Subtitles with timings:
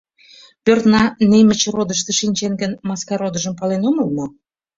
[0.65, 4.25] —Пӧртна Немычродышто шинчен гын, Маскародыжым пален омыл мо?